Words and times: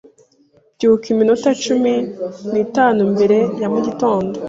Byuka 0.75 1.05
iminota 1.13 1.49
cumi 1.63 1.93
n'itanu 2.51 2.99
mbere 3.13 3.37
ya 3.61 3.67
mugitondo. 3.73 4.35